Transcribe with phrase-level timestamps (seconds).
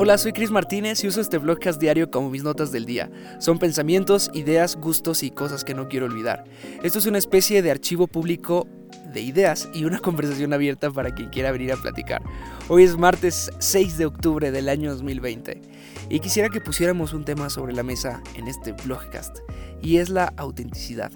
[0.00, 3.10] Hola, soy Chris Martínez y uso este vlogcast diario como mis notas del día.
[3.40, 6.44] Son pensamientos, ideas, gustos y cosas que no quiero olvidar.
[6.84, 8.68] Esto es una especie de archivo público
[9.12, 12.22] de ideas y una conversación abierta para quien quiera venir a platicar.
[12.68, 15.60] Hoy es martes 6 de octubre del año 2020
[16.10, 19.38] y quisiera que pusiéramos un tema sobre la mesa en este vlogcast
[19.82, 21.10] y es la autenticidad.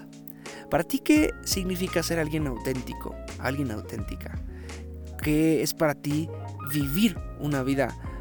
[0.69, 4.37] ¿Para ti qué significa ser alguien auténtico, alguien auténtica?
[5.21, 6.27] ¿Qué es para ti
[6.73, 8.12] vivir una vida auténtica.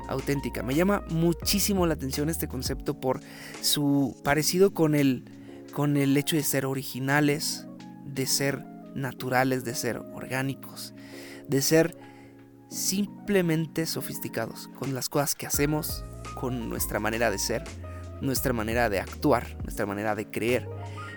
[0.63, 3.21] Me llama muchísimo la atención este concepto por
[3.61, 5.25] su parecido con el,
[5.73, 7.67] con el hecho de ser originales,
[8.05, 8.65] de ser
[8.95, 10.95] naturales, de ser orgánicos,
[11.49, 11.97] de ser
[12.69, 17.65] simplemente sofisticados con las cosas que hacemos, con nuestra manera de ser,
[18.21, 20.69] nuestra manera de actuar, nuestra manera de creer.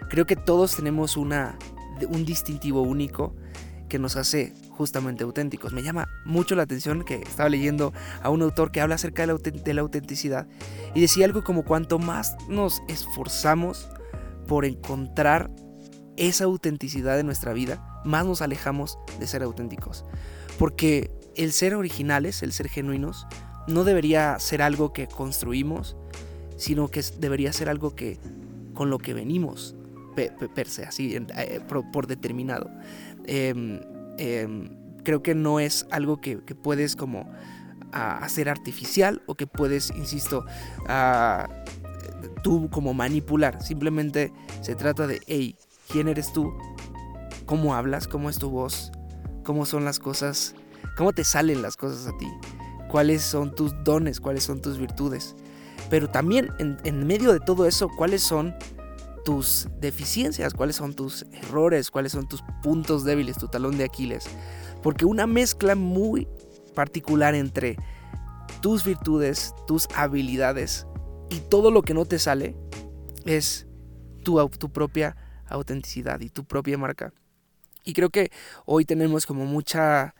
[0.10, 1.58] Creo que todos tenemos una,
[2.10, 3.36] un distintivo único
[3.95, 5.72] que nos hace justamente auténticos.
[5.72, 9.73] Me llama mucho la atención que estaba leyendo a un autor que habla acerca de
[9.73, 10.48] la, autenticidad
[10.94, 13.87] y decía algo como cuanto más nos esforzamos
[14.49, 15.49] por encontrar
[16.18, 20.04] esa autenticidad en nuestra vida, más nos alejamos de ser auténticos.
[20.59, 23.27] Porque el ser originales, el ser genuinos,
[23.65, 25.96] no debería ser algo que construimos,
[26.57, 28.20] sino que debería ser algo que
[28.74, 29.74] con lo que venimos
[30.15, 32.70] per, se, así eh, por, determinado.
[33.27, 33.79] Em,
[34.18, 34.70] Em,
[35.04, 37.29] creo que no es algo que, puedes como
[37.91, 40.45] hacer artificial o que puedes, insisto,
[42.43, 43.62] tú como manipular.
[43.62, 45.55] Simplemente se trata de, hey,
[45.90, 46.53] ¿quién eres tú?
[47.46, 48.07] ¿Cómo hablas?
[48.07, 48.91] ¿Cómo es tu voz?
[49.43, 50.55] ¿Cómo son las cosas?
[50.98, 52.27] ¿Cómo te salen las cosas a ti?
[52.90, 54.20] ¿Cuáles son tus dones?
[54.20, 55.35] ¿Cuáles son tus virtudes?
[55.90, 58.55] Pero también en medio de todo eso, ¿cuáles son
[59.26, 64.28] tus deficiencias, cuáles son tus errores, cuáles son tus puntos débiles, tu talón de Aquiles.
[64.81, 66.28] Porque una mezcla muy
[66.75, 67.75] particular entre
[68.62, 70.85] tus virtudes, tus habilidades
[71.29, 72.56] y todo lo que no te sale
[73.25, 73.66] es
[74.23, 74.38] tu,
[74.72, 77.12] propia autenticidad y tu propia marca.
[77.84, 78.31] Y creo que
[78.66, 80.14] hoy tenemos como mucha...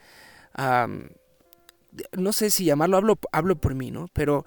[0.58, 4.08] no sé si llamarlo, hablo, hablo por mí, ¿no?
[4.14, 4.46] Pero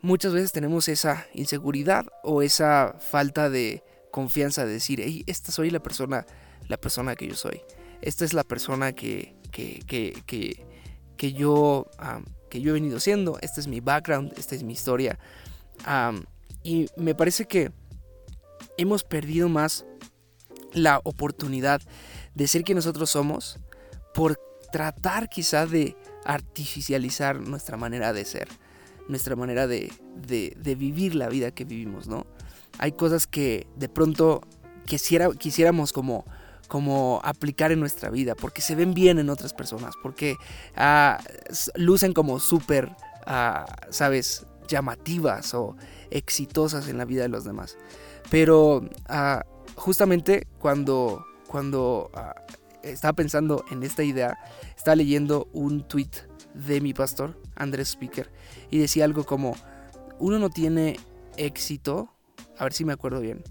[0.00, 5.70] muchas veces tenemos esa inseguridad o esa falta de confianza de decir, hey, esta soy
[5.70, 6.26] la persona,
[6.68, 7.62] la persona que yo soy.
[8.00, 10.64] Esta es la persona que, que, que,
[11.16, 11.86] que, yo,
[12.50, 13.38] que yo he venido siendo.
[13.40, 15.18] Este es mi background, esta es mi historia.
[16.62, 17.72] y me parece que
[18.76, 19.84] hemos perdido más
[20.72, 21.80] la oportunidad
[22.34, 23.58] de ser quien nosotros somos
[24.14, 24.38] por
[24.70, 28.48] tratar quizá de artificializar nuestra manera de ser,
[29.08, 32.26] nuestra manera de, de vivir la vida que vivimos, ¿no?
[32.78, 34.40] Hay cosas que de pronto
[34.86, 36.24] quisiera, quisiéramos como,
[36.68, 40.36] como aplicar en nuestra vida, porque se ven bien en otras personas, porque
[40.76, 41.18] ah,
[41.74, 42.90] lucen como súper,
[43.26, 45.76] ah, ¿sabes?, llamativas o
[46.10, 47.78] exitosas en la vida de los demás.
[48.30, 49.44] Pero ah,
[49.76, 52.10] justamente cuando, cuando
[52.82, 54.38] estaba pensando en esta idea,
[54.76, 56.10] estaba leyendo un tweet
[56.54, 58.30] de mi pastor, Andrés Speaker,
[58.70, 59.56] y decía algo como,
[60.18, 60.98] uno no tiene
[61.36, 62.12] éxito
[62.58, 63.42] a ver si me acuerdo bien,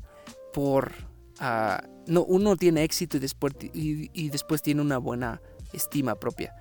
[0.54, 0.92] por...
[1.40, 5.42] Ah, no, uno tiene éxito y después, y, después tiene una buena
[5.72, 6.56] estima propia.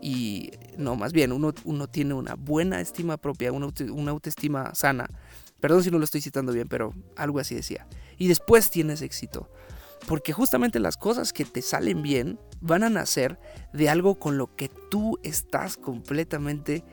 [0.00, 5.08] Y no, más bien, uno, uno tiene una buena estima propia, una, una autoestima sana.
[5.60, 7.86] Perdón si no lo estoy citando bien, pero algo así decía.
[8.16, 9.50] Y después tienes éxito.
[10.06, 13.38] Porque justamente las cosas que te salen bien van a nacer
[13.72, 16.84] de algo con lo que tú estás completamente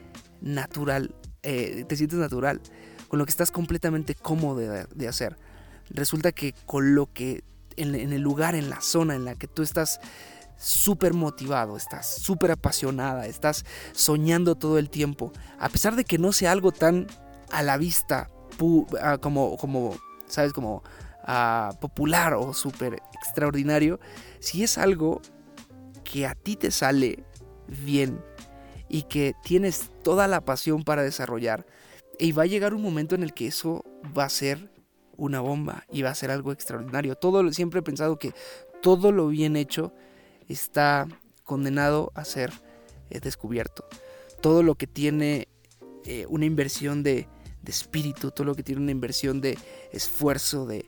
[0.42, 2.62] natural, eh, te sientes natural
[3.16, 5.38] con lo que estás completamente cómodo de, hacer.
[5.90, 7.46] Resulta que con lo que
[7.78, 10.02] en, el lugar, en la zona en la que tú estás
[10.58, 16.34] súper motivado, estás súper apasionada, estás soñando todo el tiempo, a pesar de que no
[16.34, 17.08] sea algo tan
[17.54, 18.30] a la vista
[19.00, 19.96] ah, como, como,
[20.28, 20.52] ¿sabes?
[20.52, 20.84] Como
[21.24, 24.02] ah, popular o súper extraordinario,
[24.42, 25.22] si es algo
[26.04, 27.24] que a ti te sale
[27.66, 28.22] bien
[28.90, 31.66] y que tienes toda la pasión para desarrollar,
[32.20, 33.84] y va a llegar un momento en el que eso
[34.18, 34.70] va a ser
[35.18, 37.16] una bomba y va a ser algo extraordinario.
[37.16, 38.34] Todo, siempre he pensado que
[38.82, 39.94] todo lo bien hecho
[40.48, 41.08] está
[41.44, 42.52] condenado a ser
[43.10, 43.86] eh, descubierto.
[44.42, 45.48] Todo lo que tiene
[46.06, 47.28] eh, una inversión de,
[47.66, 49.58] espíritu, todo lo que tiene una inversión de
[49.92, 50.86] esfuerzo, de,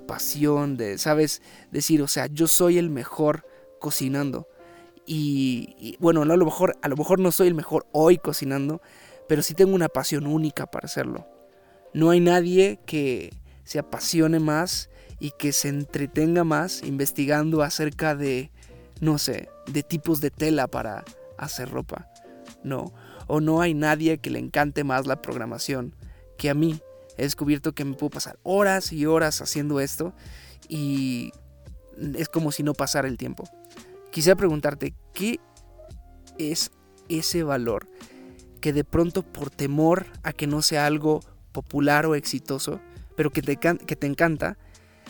[0.00, 1.40] pasión, de, ¿sabes?
[1.70, 3.46] Decir, o sea, yo soy el mejor
[3.80, 4.46] cocinando.
[5.06, 8.82] Y, bueno, a lo mejor, a lo mejor no soy el mejor hoy cocinando,
[9.28, 11.26] pero sí tengo una pasión única para hacerlo.
[11.92, 13.32] No hay nadie que
[13.64, 14.88] se apasione más
[15.20, 18.50] y que se entretenga más investigando acerca de,
[19.00, 21.04] no sé, de tipos de tela para
[21.36, 22.08] hacer ropa.
[22.64, 22.92] No.
[23.28, 25.94] o no hay nadie que le encante más la programación
[26.38, 26.80] que a mí.
[27.16, 30.14] He descubierto que me puedo pasar horas y horas haciendo esto
[30.68, 31.32] y
[32.16, 33.44] es como si no pasara el tiempo.
[34.10, 35.40] Quisiera preguntarte, ¿qué
[36.38, 36.70] es
[37.08, 37.88] ese valor
[38.60, 41.20] que de pronto por temor a que no sea algo
[41.52, 42.80] popular o exitoso,
[43.16, 44.58] pero que te, que te encanta,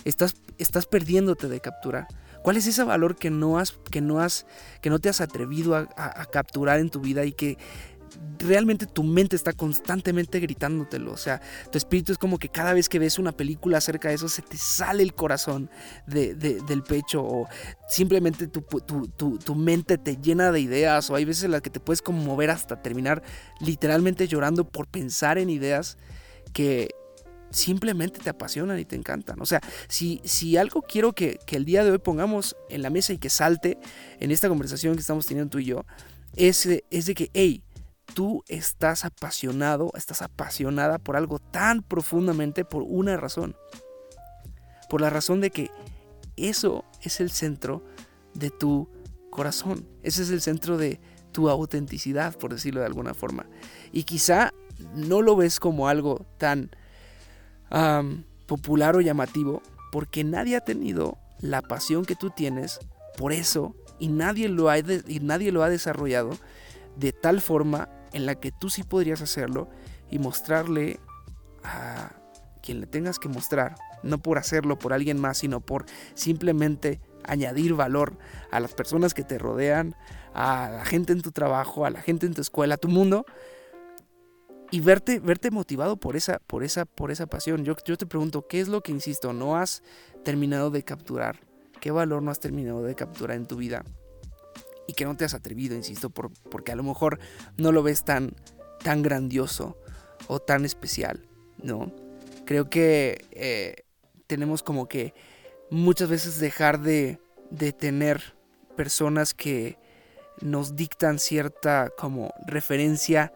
[0.04, 2.06] estás, estás perdiéndote de capturar?
[2.42, 4.46] ¿Cuál es ese valor que no has, que no has,
[4.80, 7.58] que no te has atrevido a capturar en tu vida y que
[8.38, 11.12] realmente tu mente está constantemente gritándotelo.
[11.12, 14.14] O sea, tu espíritu es como que cada vez que ves una película acerca de
[14.14, 15.70] eso, se te sale el corazón
[16.06, 17.48] del pecho o
[17.88, 22.02] simplemente tu, mente te llena de ideas o hay veces en las que te puedes
[22.02, 23.22] conmover hasta terminar
[23.60, 25.98] literalmente llorando por pensar en ideas
[26.52, 26.88] que
[27.50, 29.40] simplemente te apasionan y te encantan.
[29.40, 32.90] O sea, si, si algo quiero que, que el día de hoy pongamos en la
[32.90, 33.78] mesa y que salte
[34.20, 35.84] en esta conversación que estamos teniendo tú y yo,
[36.36, 37.62] es, es de que, hey,
[38.14, 43.56] tú estás apasionado, estás apasionada por algo tan profundamente por una razón.
[44.88, 45.70] Por la razón de que
[46.36, 47.84] eso es el centro
[48.34, 48.88] de tu
[49.30, 49.86] corazón.
[50.02, 51.00] Ese es el centro de
[51.32, 53.46] tu autenticidad, por decirlo de alguna forma.
[53.92, 54.52] Y quizá
[54.94, 56.70] no lo ves como algo tan
[58.46, 59.62] popular o llamativo,
[59.92, 62.80] porque nadie ha tenido la pasión que tú tienes
[63.16, 66.30] por eso y nadie lo ha, y nadie lo ha desarrollado
[66.96, 69.68] de tal forma en la que tú sí podrías hacerlo
[70.10, 71.00] y mostrarle
[71.64, 72.12] a
[72.62, 77.74] quien le tengas que mostrar, no por hacerlo por alguien más, sino por simplemente añadir
[77.74, 78.16] valor
[78.50, 79.94] a las personas que te rodean,
[80.34, 83.26] a la gente en tu trabajo, a la gente en tu escuela, a tu mundo
[84.70, 87.64] y verte, verte motivado por esa, por esa, por esa pasión.
[87.64, 89.82] Yo, yo te pregunto, ¿qué es lo que, insisto, no has
[90.24, 91.40] terminado de capturar?
[91.80, 93.84] ¿Qué valor no has terminado de capturar en tu vida?
[94.88, 97.20] Y que no te has atrevido, insisto, por, porque a lo mejor
[97.58, 98.34] no lo ves tan,
[98.82, 99.76] tan grandioso
[100.26, 101.28] o tan especial,
[101.62, 101.92] ¿no?
[102.46, 103.84] Creo que eh,
[104.26, 105.12] tenemos como que
[105.70, 107.20] muchas veces dejar de,
[107.50, 108.34] de tener
[108.76, 109.78] personas que
[110.40, 113.34] nos dictan cierta como referencia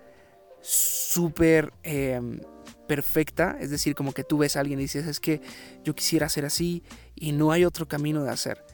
[0.63, 2.41] súper em,
[2.89, 5.43] perfecta, es decir, como que tú ves a alguien y dices, es que
[5.85, 6.83] yo quisiera ser así
[7.15, 8.65] y no hay otro camino de hacer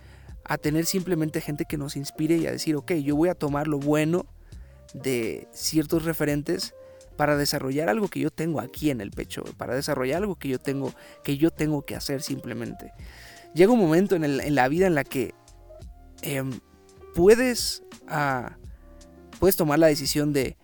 [0.48, 3.68] a tener simplemente gente que nos inspire y a decir, ok, yo voy a tomar
[3.68, 4.26] lo bueno
[4.94, 6.74] de ciertos referentes
[7.16, 10.58] para desarrollar algo que yo tengo aquí en el pecho, para desarrollar algo que yo
[10.58, 12.92] tengo que, yo tengo que hacer simplemente.
[13.54, 15.34] Llega un momento en, la vida en la que
[16.22, 16.58] em,
[17.14, 18.56] puedes, ah,
[19.38, 20.56] puedes tomar la decisión de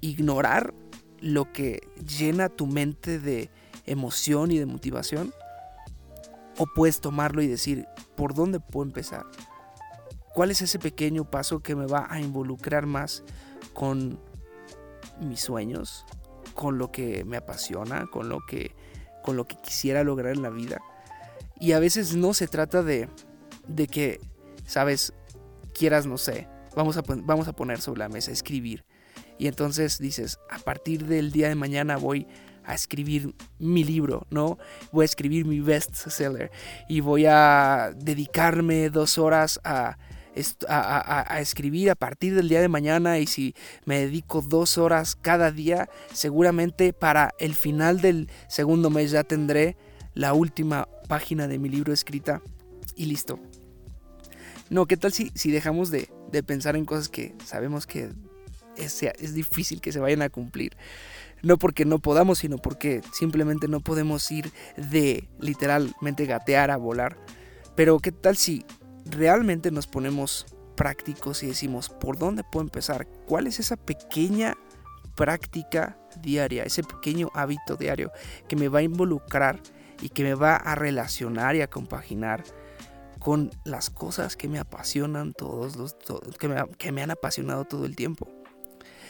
[0.00, 0.74] ignorar
[1.20, 3.50] lo que llena tu mente de
[3.86, 5.32] emoción y de motivación
[6.58, 7.86] o puedes tomarlo y decir,
[8.16, 9.26] ¿por dónde puedo empezar?
[10.34, 13.22] ¿Cuál es ese pequeño paso que me va a involucrar más
[13.72, 14.20] con
[15.20, 16.04] mis sueños,
[16.54, 18.74] con lo que me apasiona, con lo que,
[19.22, 20.80] con lo que quisiera lograr en la vida?
[21.60, 23.08] Y a veces no se trata de,
[23.68, 24.20] de que,
[24.66, 25.12] sabes,
[25.72, 28.84] quieras, no sé, vamos a, vamos a poner sobre la mesa, escribir.
[29.38, 32.26] Y entonces dices, a partir del día de mañana voy
[32.64, 34.58] a escribir mi libro, ¿no?
[34.92, 36.50] Voy a escribir mi bestseller
[36.88, 39.96] y voy a dedicarme dos horas a,
[40.68, 45.50] a, escribir a partir del día de mañana y si me dedico dos horas cada
[45.50, 49.76] día, seguramente para el final del segundo mes ya tendré
[50.14, 52.42] la última página de mi libro escrita
[52.96, 53.38] y listo.
[54.70, 58.10] No, ¿qué tal si, si dejamos de, de pensar en cosas que sabemos que
[58.76, 60.76] es, es difícil que se vayan a cumplir?
[61.44, 67.18] No porque no podamos, sino porque simplemente no podemos ir de literalmente gatear a volar.
[67.76, 68.64] Pero ¿qué tal si
[69.04, 70.46] realmente nos ponemos
[70.76, 73.06] prácticos y decimos, ¿por dónde puedo empezar?
[73.26, 74.56] ¿Cuál es esa pequeña
[75.14, 78.10] práctica diaria, ese pequeño hábito diario
[78.48, 79.60] que me va a involucrar
[80.00, 82.42] y que me va a relacionar y a compaginar
[83.20, 85.94] con las cosas que me apasionan todos los
[86.38, 88.28] que, me, que me han apasionado todo el tiempo?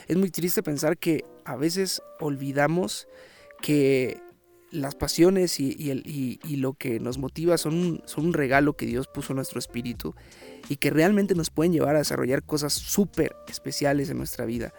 [0.07, 3.09] Es muy triste pensar que a veces olvidamos
[3.61, 4.21] que
[4.71, 8.87] las pasiones y, el, y, lo que nos motiva son un, son un regalo que
[8.87, 10.15] Dios puso en nuestro espíritu
[10.69, 14.75] y que realmente nos pueden llevar a desarrollar cosas súper especiales en nuestra vida.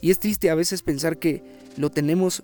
[0.00, 1.44] Y es triste a veces pensar que
[1.76, 2.42] lo tenemos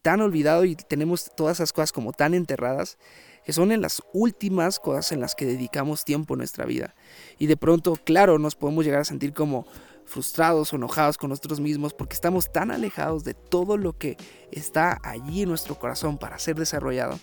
[0.00, 2.98] tan olvidado y tenemos todas esas cosas como tan enterradas
[3.44, 6.94] que son en las últimas cosas en las que dedicamos tiempo en nuestra vida.
[7.38, 9.66] Y de pronto, claro, nos podemos llegar a sentir como
[10.12, 14.16] frustrados o enojados con nosotros mismos porque estamos tan alejados de todo lo que
[14.50, 17.18] está allí en nuestro corazón para ser desarrollado.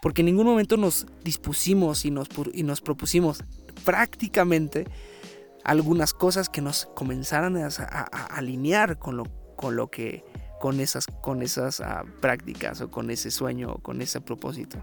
[0.00, 3.42] Porque en ningún momento nos dispusimos y nos, y nos propusimos
[3.84, 4.86] prácticamente
[5.64, 7.66] algunas cosas que nos comenzaran a,
[8.30, 9.24] alinear con lo,
[9.56, 10.24] con lo que
[10.60, 14.78] con esas, con esas ah, prácticas o con ese sueño o con ese propósito.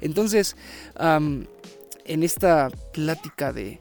[0.00, 0.56] Entonces,
[0.98, 3.80] en esta plática de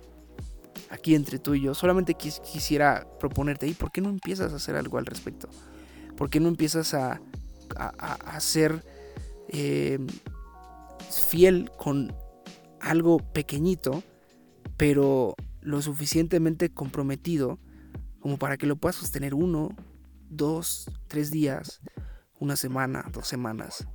[0.89, 4.75] aquí entre tú y yo, solamente quisiera proponerte, ¿y por qué no empiezas a hacer
[4.75, 5.49] algo al respecto?
[6.15, 7.21] ¿Por qué no empiezas a,
[7.75, 8.83] a, ser
[9.49, 10.07] em,
[11.11, 12.13] fiel con
[12.79, 14.03] algo pequeñito,
[14.77, 17.59] pero lo suficientemente comprometido
[18.19, 19.75] como para que lo puedas sostener uno,
[20.29, 21.81] dos, tres días,
[22.39, 23.87] una semana, dos semanas,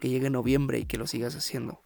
[0.00, 1.80] que llegue noviembre y que lo sigas haciendo.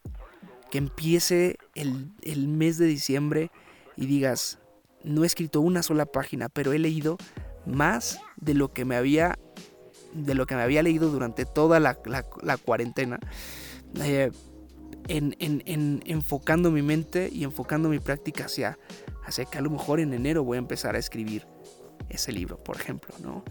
[0.70, 3.50] Que empiece el, el mes de diciembre
[3.96, 4.58] y digas,
[5.02, 7.16] no he escrito una sola página, pero he leído
[7.64, 9.38] más de lo que me había
[10.12, 11.94] de lo que me había leído durante toda la,
[12.64, 13.18] cuarentena.
[14.02, 14.30] Eh,
[15.08, 18.78] en, en, enfocando mi mente y enfocando mi práctica hacia,
[19.24, 21.46] hacia que a lo mejor en enero voy a empezar a escribir
[22.08, 23.44] ese libro, por ejemplo, ¿no?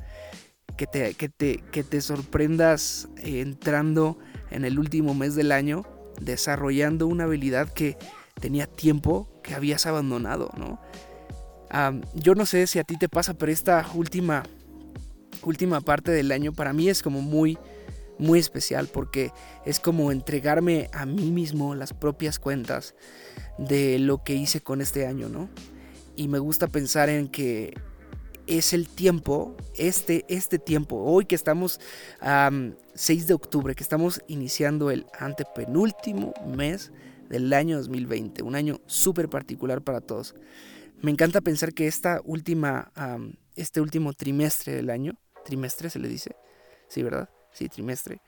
[0.75, 4.17] Que te, que te, que te sorprendas entrando
[4.51, 5.83] en el último mes del año
[6.19, 7.97] desarrollando una habilidad que
[8.39, 10.79] tenía tiempo que habías abandonado, ¿no?
[12.13, 14.43] yo no sé si a ti te pasa, pero esta última,
[15.43, 17.57] última parte del año para mí es como muy,
[18.17, 19.31] muy especial porque
[19.65, 22.95] es como entregarme a mí mismo las propias cuentas
[23.57, 25.49] de lo que hice con este año, ¿no?
[26.15, 27.73] Y me gusta pensar en que
[28.47, 31.81] es el tiempo, este, este tiempo, hoy que estamos
[32.21, 32.51] a
[32.93, 36.91] 6 de octubre, que estamos iniciando el antepenúltimo mes
[37.29, 40.35] del año 2020, un año súper particular para todos.
[41.01, 42.91] Me encanta pensar que esta última,
[43.55, 46.35] este último trimestre del año, trimestre se le dice,
[46.87, 47.29] sí, ¿verdad?
[47.51, 48.21] Sí, trimestre,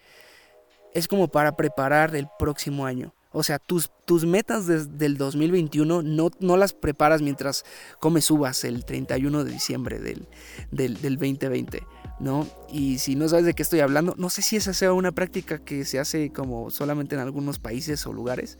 [0.94, 3.14] es como para preparar el próximo año.
[3.32, 7.66] O sea, tus, tus metas desde el 2021 no, no las preparas mientras
[8.00, 10.28] comes uvas el 31 de diciembre del,
[10.72, 11.84] del, del 2020.
[12.20, 12.48] ¿No?
[12.72, 15.60] Y si no sabes de qué estoy hablando, no sé si esa sea una práctica
[15.60, 18.58] que se hace como solamente en algunos países o lugares,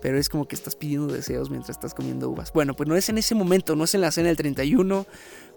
[0.00, 2.52] pero es como que estás pidiendo deseos mientras estás comiendo uvas.
[2.52, 5.06] Bueno, pues no es en ese momento, no es en la cena del 31,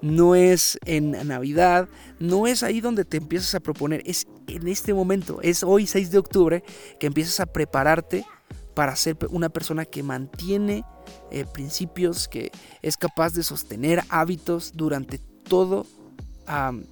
[0.01, 1.87] no es en Navidad,
[2.19, 6.11] no es ahí donde te empiezas a proponer, es en este momento, es hoy 6
[6.11, 6.63] de octubre
[6.99, 8.25] que empiezas a prepararte
[8.73, 10.83] para ser una persona que mantiene
[11.29, 15.85] eh, principios, que es capaz de sostener hábitos durante todo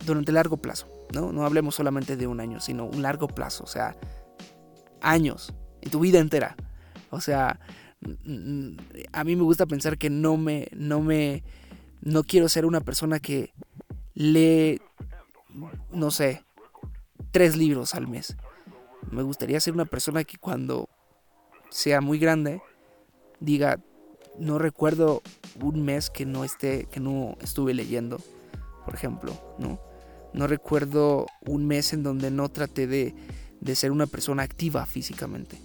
[0.06, 0.88] durante largo plazo.
[1.14, 1.32] ¿no?
[1.32, 3.96] no hablemos solamente de un año, sino un largo plazo, o sea,
[5.02, 6.56] años, en tu vida entera.
[7.10, 7.60] O sea,
[9.12, 11.44] a mí me gusta pensar que no me, no me,
[12.02, 13.54] no quiero ser una persona que
[14.14, 14.82] lee,
[15.92, 16.44] no sé,
[17.32, 18.38] tres libros al mes.
[19.12, 20.90] Me gustaría ser una persona que cuando
[21.70, 22.62] sea muy grande
[23.40, 23.80] diga,
[24.38, 25.22] no recuerdo
[25.62, 28.22] un mes que no esté, que no estuve leyendo
[28.90, 29.80] por ejemplo, ¿no?
[30.34, 33.14] No recuerdo un mes en donde no traté de,
[33.76, 35.62] ser una persona activa físicamente.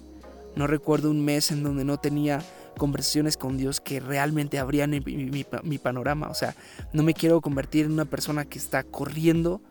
[0.57, 2.43] No recuerdo un mes en donde no tenía
[2.77, 6.29] conversaciones con Dios que realmente abrían mi, panorama.
[6.29, 6.55] O sea,
[6.93, 9.63] no me quiero convertir en una persona que está corriendo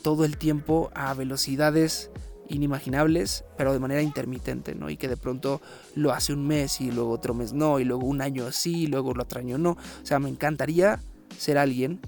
[0.00, 2.10] todo el tiempo a velocidades
[2.48, 4.88] inimaginables, pero de manera intermitente, ¿no?
[4.88, 5.60] Y que de pronto
[5.96, 8.86] lo hace un mes y luego otro mes no, y luego un año sí, y
[8.86, 9.72] luego el otro año no.
[9.72, 10.98] O sea, me encantaría
[11.36, 12.00] ser alguien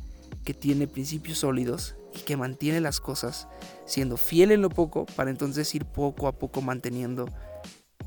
[0.44, 3.48] que tiene principios sólidos y que mantiene las cosas
[3.86, 7.28] siendo fiel en lo poco para entonces ir poco a poco manteniendo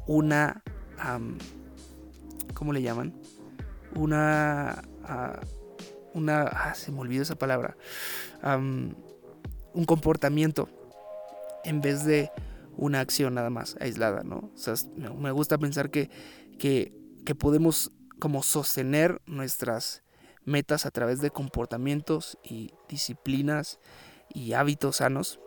[0.05, 0.63] una...
[2.53, 3.13] ¿Cómo le llaman?
[3.95, 4.83] Una...
[5.03, 5.39] Ah,
[6.13, 6.43] una...
[6.43, 7.75] Ah, se me olvidó esa palabra.
[8.43, 10.69] un comportamiento
[11.63, 12.31] en vez de
[12.77, 14.37] una acción nada más aislada, ¿no?
[14.37, 16.09] O sea, me gusta pensar que,
[16.59, 16.93] que,
[17.25, 20.03] que podemos como sostener nuestras
[20.47, 23.79] metas a través de comportamientos y disciplinas
[24.33, 25.39] y hábitos sanos,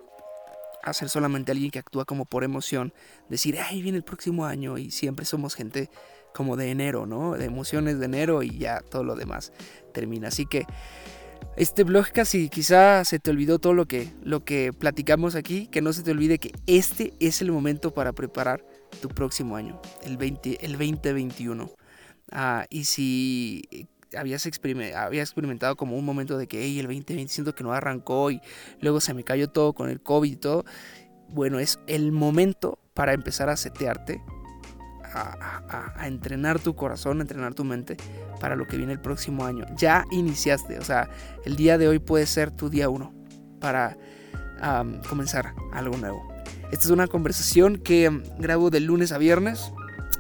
[0.83, 2.93] a ser solamente alguien que actúa como por emoción,
[3.29, 5.91] decir, ay, viene el próximo año y siempre somos gente
[6.35, 7.33] como de enero, ¿no?
[7.33, 9.53] De emociones de enero y ya todo lo demás
[9.93, 10.29] termina.
[10.29, 10.67] Así que
[11.57, 15.83] este blog casi quizá se te olvidó todo lo que, lo que platicamos aquí, que
[15.83, 18.65] no se te olvide que este es el momento para preparar
[19.01, 21.71] tu próximo año, el, 20, el 2021.
[22.33, 24.49] Ah, y si habías
[24.97, 28.41] había experimentado como un momento de que el 2020 siento que no arrancó y
[28.81, 30.65] luego se me cayó todo con el COVID y todo.
[31.29, 34.23] Bueno, es el momento para empezar a setearte,
[35.15, 37.97] a, entrenar tu corazón, a entrenar tu mente
[38.41, 39.65] para lo que viene el próximo año.
[39.77, 41.09] Ya iniciaste, o sea,
[41.45, 43.15] el día de hoy puede ser tu día uno
[43.61, 43.97] para
[45.09, 46.31] comenzar algo nuevo.
[46.73, 49.73] Esta es una conversación que grabo de lunes a viernes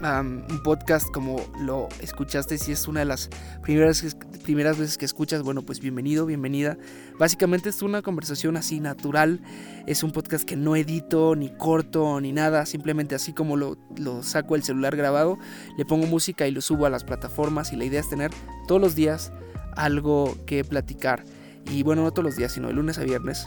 [0.02, 3.28] un podcast como lo escuchaste, si es una de las
[3.62, 6.78] primeras, primeras veces que escuchas, bueno, pues bienvenido, bienvenida.
[7.18, 9.40] Básicamente es una conversación así natural,
[9.86, 14.22] es un podcast que no edito, ni corto, ni nada, simplemente así como lo, lo
[14.22, 15.38] saco el celular grabado,
[15.76, 18.30] le pongo música y lo subo a las plataformas y la idea es tener
[18.66, 19.32] todos los días
[19.76, 21.24] algo que platicar.
[21.70, 23.46] Y bueno, no todos los días, sino de lunes a viernes,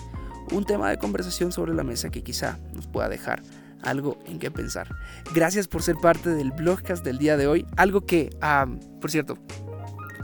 [0.51, 3.41] un tema de conversación sobre la mesa que quizá nos pueda dejar
[3.83, 4.87] algo en qué pensar.
[5.33, 7.65] Gracias por ser parte del blogcast del día de hoy.
[7.77, 8.29] Algo que,
[9.01, 9.37] por cierto,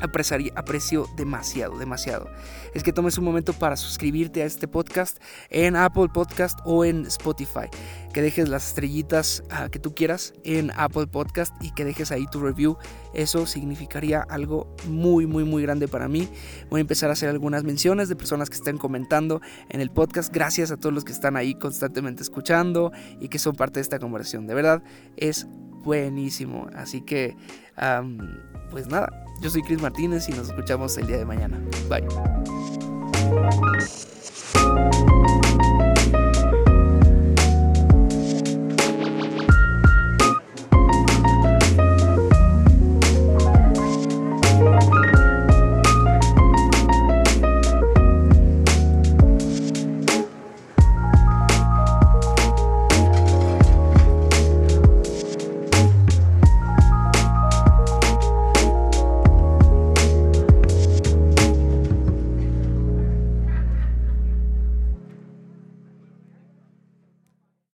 [0.01, 2.29] aprecio demasiado, demasiado.
[2.73, 7.05] Es que tomes un momento para suscribirte a este podcast en Apple Podcast o en
[7.05, 7.67] Spotify.
[8.13, 12.25] Que dejes las estrellitas ah, que tú quieras en Apple Podcast y que dejes ahí
[12.31, 12.77] tu review.
[13.13, 16.27] Eso significaría algo muy, muy, muy grande para mí.
[16.69, 20.33] Voy a empezar a hacer algunas menciones de personas que estén comentando en el podcast.
[20.33, 23.99] Gracias a todos los que están ahí constantemente escuchando y que son parte de esta
[23.99, 24.47] conversación.
[24.47, 24.83] De verdad,
[25.17, 25.47] es
[25.83, 26.67] buenísimo.
[26.75, 27.35] Así que,
[28.71, 31.59] pues nada, yo soy Chris Martínez y nos escuchamos el día de mañana.
[31.89, 32.07] Bye.